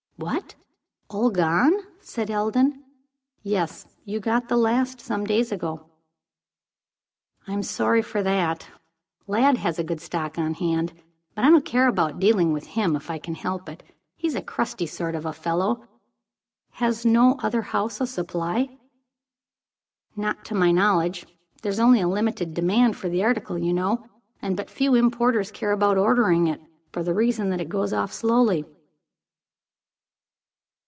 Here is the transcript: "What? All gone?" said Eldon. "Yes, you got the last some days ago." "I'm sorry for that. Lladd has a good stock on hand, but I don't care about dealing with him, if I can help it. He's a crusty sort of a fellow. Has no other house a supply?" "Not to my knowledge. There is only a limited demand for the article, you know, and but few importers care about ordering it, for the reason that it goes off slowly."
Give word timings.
"What? 0.17 0.53
All 1.09 1.31
gone?" 1.31 1.73
said 1.99 2.29
Eldon. 2.29 2.83
"Yes, 3.41 3.87
you 4.05 4.19
got 4.19 4.49
the 4.49 4.55
last 4.55 5.01
some 5.01 5.25
days 5.25 5.51
ago." 5.51 5.89
"I'm 7.47 7.63
sorry 7.63 8.03
for 8.03 8.21
that. 8.21 8.67
Lladd 9.25 9.57
has 9.57 9.79
a 9.79 9.83
good 9.83 9.99
stock 9.99 10.37
on 10.37 10.53
hand, 10.53 10.93
but 11.33 11.43
I 11.43 11.49
don't 11.49 11.65
care 11.65 11.87
about 11.87 12.19
dealing 12.19 12.53
with 12.53 12.67
him, 12.67 12.95
if 12.95 13.09
I 13.09 13.17
can 13.17 13.33
help 13.33 13.67
it. 13.67 13.81
He's 14.15 14.35
a 14.35 14.43
crusty 14.43 14.85
sort 14.85 15.15
of 15.15 15.25
a 15.25 15.33
fellow. 15.33 15.87
Has 16.73 17.03
no 17.03 17.33
other 17.41 17.63
house 17.63 17.99
a 17.99 18.05
supply?" 18.05 18.77
"Not 20.15 20.45
to 20.45 20.53
my 20.53 20.71
knowledge. 20.71 21.25
There 21.63 21.71
is 21.71 21.79
only 21.79 21.99
a 21.99 22.07
limited 22.07 22.53
demand 22.53 22.95
for 22.95 23.09
the 23.09 23.23
article, 23.23 23.57
you 23.57 23.73
know, 23.73 24.07
and 24.39 24.55
but 24.55 24.69
few 24.69 24.93
importers 24.93 25.49
care 25.49 25.71
about 25.71 25.97
ordering 25.97 26.45
it, 26.45 26.61
for 26.91 27.01
the 27.01 27.15
reason 27.15 27.49
that 27.49 27.59
it 27.59 27.69
goes 27.69 27.91
off 27.91 28.13
slowly." 28.13 28.63